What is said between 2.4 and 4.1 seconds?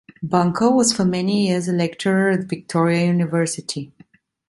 Victoria University.